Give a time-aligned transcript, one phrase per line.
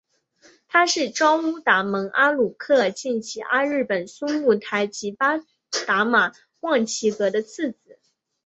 [0.67, 5.37] 他是昭乌达盟阿鲁科尔沁旗阿日本苏木台吉巴
[5.85, 6.31] 达玛
[6.61, 7.99] 旺其格的次子。